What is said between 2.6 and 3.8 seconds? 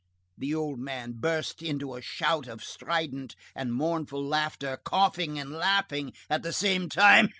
strident and